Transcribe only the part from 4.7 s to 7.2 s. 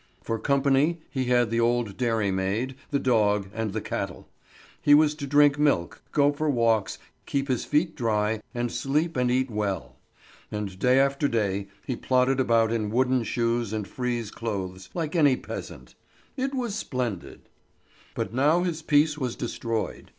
He was to drink milk, go for walks,